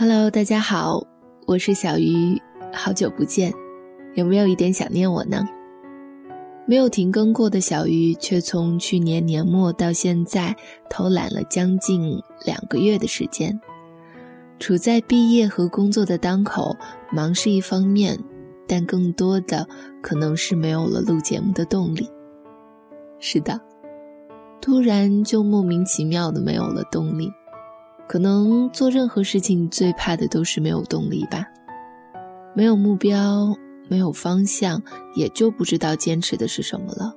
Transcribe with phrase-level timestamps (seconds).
[0.00, 1.06] Hello，大家好，
[1.46, 2.40] 我是小鱼，
[2.72, 3.52] 好久不见，
[4.14, 5.46] 有没有一点想念我呢？
[6.66, 10.56] 没有停更过的小鱼，却从去年年末到现在
[10.88, 13.60] 偷懒了将近两个月的时间，
[14.58, 16.74] 处在毕业和工作的当口，
[17.12, 18.18] 忙是一方面，
[18.66, 19.68] 但更多的
[20.00, 22.08] 可能是没有了录节目的动力。
[23.18, 23.60] 是的，
[24.62, 27.30] 突然就莫名其妙的没有了动力。
[28.10, 31.46] 可能做任何事情最怕的都是没有动力吧，
[32.56, 33.54] 没有目标，
[33.88, 34.82] 没有方向，
[35.14, 37.14] 也就不知道坚持的是什么了。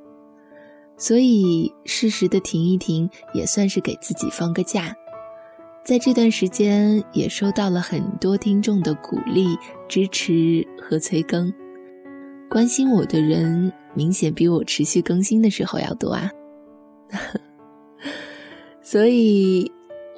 [0.96, 4.96] 所以适时的停一停，也算是给自己放个假。
[5.84, 9.58] 在这段时间，也收到了很多听众的鼓励、
[9.90, 11.52] 支持和催更，
[12.48, 16.30] 关心我的人明显比我持续更新的时候要多啊。
[18.84, 19.72] 所以。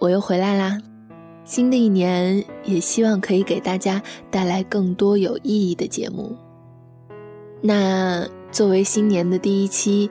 [0.05, 0.79] 我又回来啦！
[1.45, 6.35] 新的一年也希望可以给大家带来更多有意义的节目。
[7.59, 10.07] 那作为新年的第一期，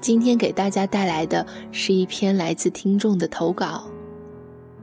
[0.00, 3.90] 今天给大家带来的是一篇来自听众的投稿，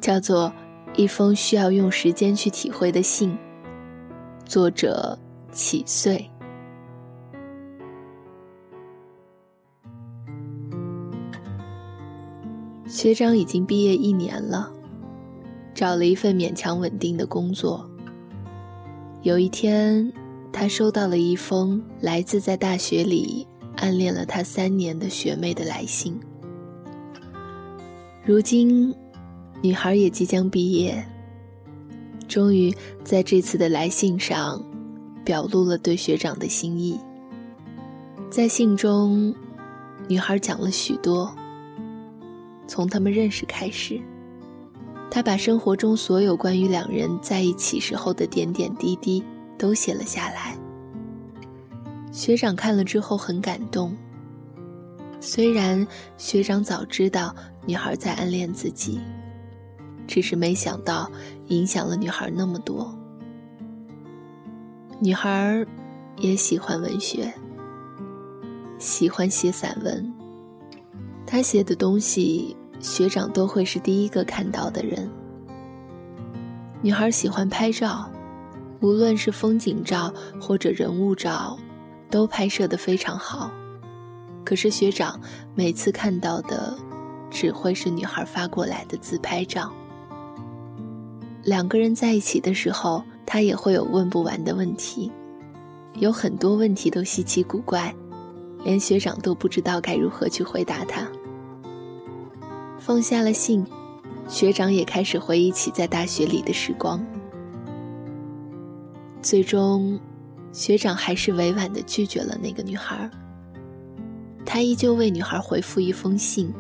[0.01, 0.51] 叫做
[1.01, 3.31] 《一封需要用时间去体会的信》，
[4.45, 5.17] 作者
[5.53, 6.28] 启岁。
[12.89, 14.71] 学长已经毕业一年了，
[15.75, 17.87] 找了一份勉强稳定的工作。
[19.21, 20.11] 有一天，
[20.51, 26.19] 他收到了一封来自在大学里暗恋了他三年的学妹的来信。
[28.25, 28.93] 如今，
[29.61, 31.05] 女孩也即将毕业，
[32.27, 32.73] 终于
[33.03, 34.63] 在这次的来信上
[35.23, 36.99] 表露了对学长的心意。
[38.31, 39.33] 在信中，
[40.07, 41.31] 女孩讲了许多。
[42.69, 43.99] 从他们认识开始，
[45.09, 49.23] 他把生活中所有关于两人在一起时候的点点滴滴
[49.57, 50.55] 都写了下来。
[52.11, 53.97] 学长看了之后很感动。
[55.19, 55.85] 虽然
[56.15, 57.35] 学长早知道
[57.65, 58.99] 女孩在暗恋自己，
[60.07, 61.11] 只是没想到
[61.47, 62.95] 影响了女孩那么多。
[64.99, 65.65] 女孩
[66.17, 67.33] 也喜欢文学，
[68.77, 70.13] 喜欢写散文。
[71.25, 72.55] 她写的东西。
[72.79, 75.09] 学长都会是第一个看到的人。
[76.81, 78.09] 女孩喜欢拍照，
[78.79, 81.57] 无论是风景照或者人物照，
[82.09, 83.51] 都拍摄得非常好。
[84.45, 85.19] 可是学长
[85.53, 86.73] 每次看到的，
[87.29, 89.71] 只会是女孩发过来的自拍照。
[91.43, 95.11] 两个人在一起的时候，他也会有问不完的问题，
[95.95, 97.93] 有很多问题都稀奇古怪，
[98.63, 101.05] 连学长都不知道该如何去回答他。
[102.89, 103.63] 放下了信，
[104.27, 106.99] 学长也开始回忆起在大学里的时光。
[109.21, 109.99] 最终，
[110.51, 113.07] 学长还是委婉的拒绝了那个女孩。
[114.43, 116.51] 他依旧为女孩回复一封信，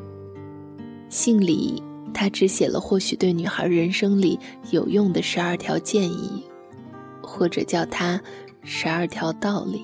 [1.09, 1.81] 信里
[2.13, 4.39] 他只写了或许对女孩人生里
[4.69, 6.43] 有用的十二条建议，
[7.23, 8.21] 或者叫他
[8.61, 9.83] 十二条道理。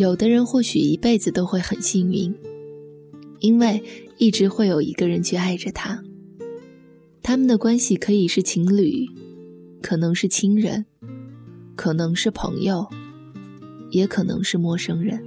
[0.00, 2.34] 有的人或许一辈子都会很幸运，
[3.40, 3.84] 因为
[4.16, 6.02] 一直会有一个人去爱着他。
[7.22, 9.06] 他们的关系可以是情侣，
[9.82, 10.86] 可能是亲人，
[11.76, 12.88] 可能是朋友，
[13.90, 15.22] 也可能是陌生人。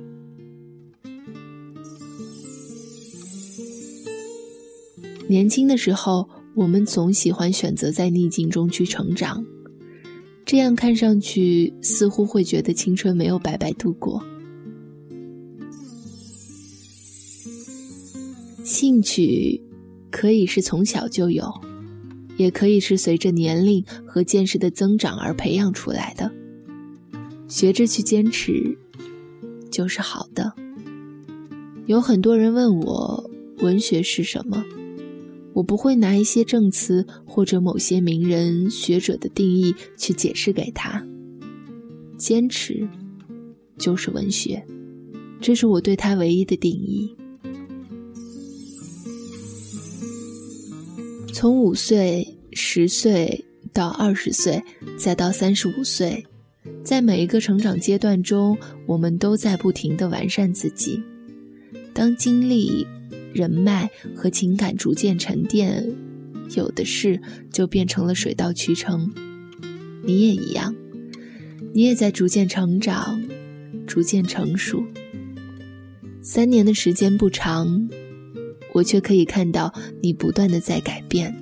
[5.28, 9.46] 年轻的时候，我们总喜欢选择在逆境中去成长，
[10.44, 14.20] 这样看上去似乎会觉得青春没有白白度过。
[18.64, 19.62] 兴趣
[20.10, 21.52] 可以是从小就有，
[22.38, 26.32] 也可以是随着年龄和见识的增长而培养出来的。
[27.48, 28.78] 学着去坚持，
[29.70, 30.54] 就是好的。
[31.86, 34.64] 有很多人问我文学是什么，
[35.54, 41.06] 我不会拿一些证词或者某些名人学者的定义去解释给他。
[42.18, 42.88] 坚持
[43.78, 44.66] 就是文学，
[45.42, 47.14] 这是我对他唯一的定义。
[51.44, 53.44] 从五岁、十岁
[53.74, 54.64] 到二十岁，
[54.98, 56.26] 再到三十五岁，
[56.86, 61.04] 在每一个成长阶段中，我们都在不停地完善自己。
[61.94, 62.88] 当经历、
[63.34, 65.86] 人脉和情感逐渐沉淀，
[66.56, 67.20] 有的事
[67.52, 69.14] 就变成了水到渠成。
[70.02, 70.74] 你也一样，
[71.74, 73.22] 你也在逐渐成长，
[73.86, 74.82] 逐渐成熟。
[76.22, 77.90] 三年的时间不长。
[78.74, 81.34] 我却可以看到你不断的在改变。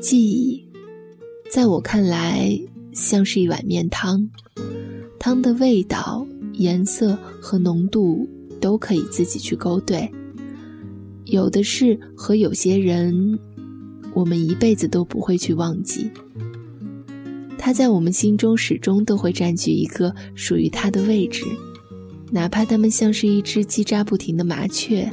[0.00, 0.64] 记忆，
[1.50, 2.58] 在我看来，
[2.92, 4.30] 像是一碗面汤，
[5.18, 8.28] 汤的味道、颜色和浓度
[8.60, 10.08] 都可以自己去勾兑。
[11.24, 13.38] 有的事和有些人，
[14.14, 16.10] 我们一辈子都不会去忘记。
[17.58, 21.44] 他在我们心中始终都会占据一个属于他的位置，
[22.30, 25.10] 哪怕他们像是一只叽喳不停的麻雀，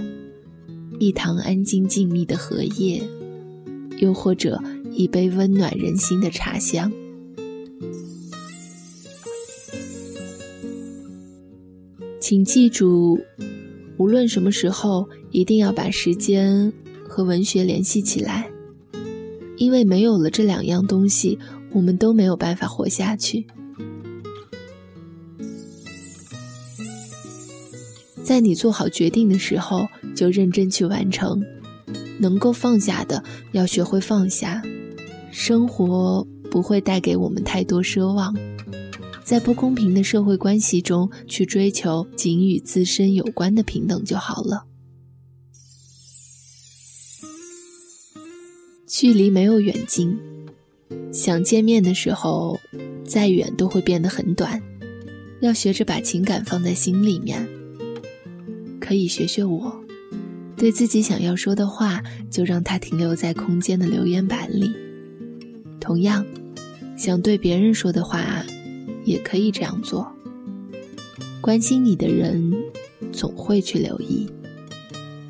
[0.99, 3.01] 一堂安静静谧的荷叶，
[3.99, 6.91] 又或者一杯温暖人心的茶香。
[12.19, 13.19] 请记住，
[13.97, 16.73] 无论什么时候，一定要把时间
[17.07, 18.49] 和文学联系起来，
[19.57, 21.39] 因为没有了这两样东西。
[21.71, 23.45] 我们都没有办法活下去。
[28.25, 31.39] 在你做好决定的时候，就认真去完成。
[32.17, 34.63] 能够放下的，要学会放下。
[35.31, 38.35] 生活不会带给我们太多奢望，
[39.23, 44.65] 在不公平的社会关系中去追求仅与自身有关的平等就好了。
[48.87, 50.17] 距离没有远近。
[51.11, 52.59] 想见面的时候，
[53.05, 54.59] 再远都会变得很短。
[55.41, 57.47] 要学着把情感放在心里面。
[58.85, 59.83] 可以学学我，
[60.55, 64.71] 对自己想要说的话，就让它停留在空间的留言板里。
[65.79, 66.23] 同样，
[66.95, 68.45] 想对别人说的话，
[69.03, 70.07] 也可以这样做。
[71.41, 72.53] 关心你的人，
[73.11, 74.29] 总会去留意，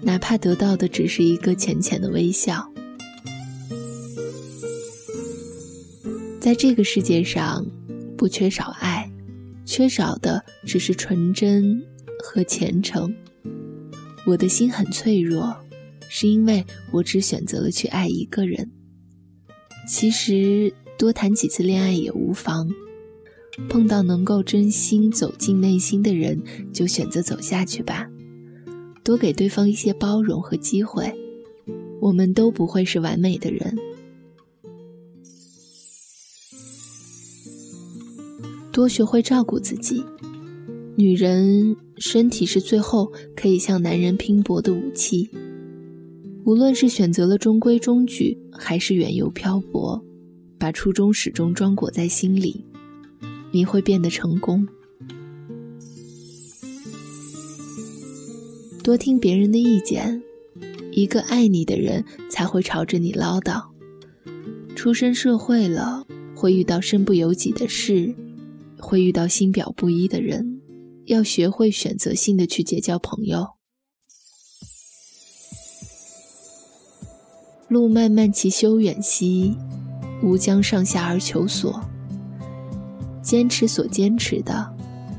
[0.01, 2.69] 哪怕得到的只是一个浅浅的微笑。
[6.41, 7.65] 在这个世界上，
[8.17, 9.09] 不缺少爱，
[9.65, 11.81] 缺少的只是纯真
[12.21, 13.15] 和虔诚。
[14.25, 15.55] 我的心很脆弱，
[16.09, 18.71] 是因为我只选择了去爱一个人。
[19.87, 22.67] 其实多谈几次恋爱也无妨，
[23.69, 26.41] 碰到能够真心走进内心的人，
[26.73, 28.09] 就选择走下去吧。
[29.03, 31.13] 多给对方一些包容和机会，
[32.01, 33.77] 我们都不会是完美的人。
[38.71, 40.03] 多学会照顾自己，
[40.97, 45.29] 女人身体是最后可以向男人拼搏的武器。
[46.43, 50.03] 无论是选择了中规中矩，还是远游漂泊，
[50.59, 52.63] 把初衷始终装裹在心里，
[53.51, 54.67] 你会变得成功。
[58.83, 60.21] 多听别人的意见，
[60.91, 63.63] 一个爱你的人才会朝着你唠叨。
[64.75, 66.05] 出身社会了，
[66.35, 68.13] 会遇到身不由己的事。
[68.77, 70.54] 会遇到心表不一的人，
[71.07, 73.47] 要学会选择性的去结交朋友。
[77.67, 79.57] 路漫漫其修远兮，
[80.23, 81.81] 吾将上下而求索。
[83.21, 84.73] 坚持所坚持的，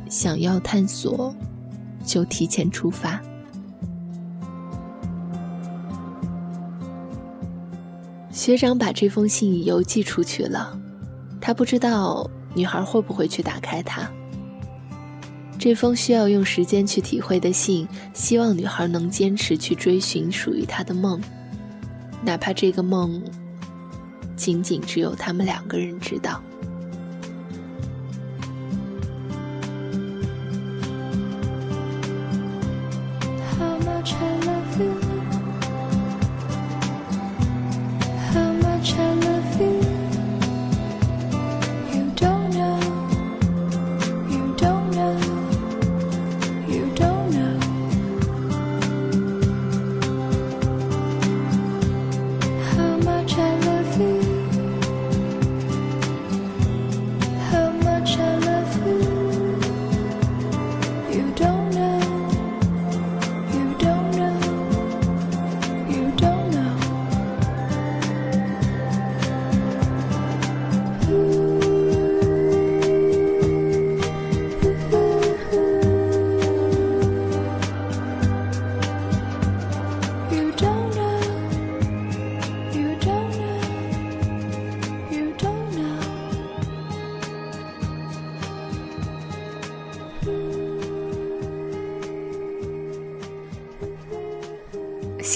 [0.08, 1.34] 想要探索，
[2.04, 3.20] 就提前出发。
[8.30, 10.78] 学长把这封信邮寄出去了，
[11.40, 12.30] 他不知道。
[12.54, 14.10] 女孩会不会去打开它？
[15.58, 21.20] 这封需要用时间去体会的信，希望女孩能坚持去追寻属于她的梦，
[22.22, 23.22] 哪怕这个梦
[24.36, 26.42] 仅仅只有他们两个人知道。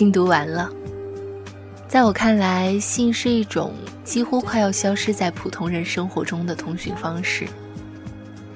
[0.00, 0.66] 信读完了，
[1.86, 7.46] 在我看来，信是一种几乎快要消失在普通人生活中的通讯方式。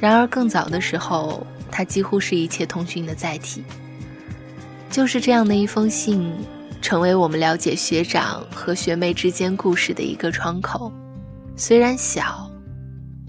[0.01, 3.63] 然而，更早的时候，它几乎是一切通讯的载体。
[4.89, 6.33] 就是这样的一封信，
[6.81, 10.91] 成为我们了解学长和学妹之间故事的一个窗口。
[11.57, 12.51] 虽然小，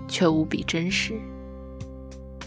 [0.07, 1.15] 却无比真实。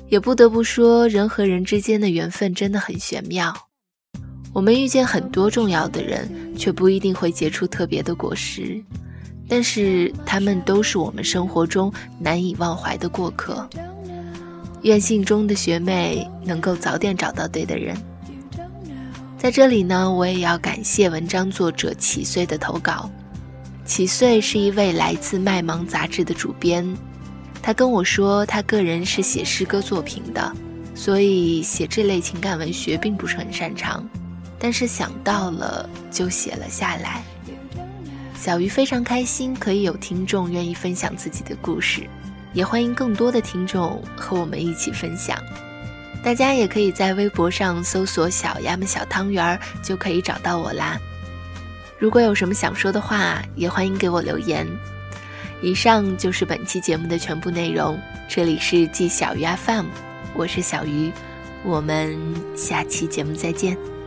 [0.08, 3.54] 也不得不说，人和人之间的缘分真的很玄妙。
[4.58, 8.82] 我们遇见很多重要的人，却不一定会结出特别的果实，
[9.46, 13.70] 但是他们都是我们生活中难以忘怀的过客。
[14.82, 17.96] 愿信中的学妹能够早点找到对的人。
[19.38, 23.08] 在这里呢，我也要感谢文章作者启穗的投稿。
[23.84, 26.84] 启穗是一位来自《麦芒》杂志的主编。
[27.62, 30.52] 他跟我说，他个人是写诗歌作品的，
[30.96, 34.04] 所以写这类情感文学并不是很擅长，
[34.58, 37.22] 但是想到了就写了下来。
[38.36, 42.08] 小鱼非常开心，可以有听众愿意分享自己的故事，
[42.52, 45.36] 也欢迎更多的听众和我们一起分享。
[46.22, 50.98] 大家也可以在微博上搜索“小鸭们小汤圆儿”，就可以找到我啦。
[51.98, 54.66] 如果有什么想说的话，也欢迎给我留言。
[55.60, 57.98] 以上就是本期节目的全部内容。
[58.28, 59.86] 这里是季小鱼 FM，
[60.34, 61.10] 我是小鱼，
[61.64, 62.16] 我们
[62.56, 63.97] 下期节目再见。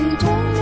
[0.00, 0.57] 你懂。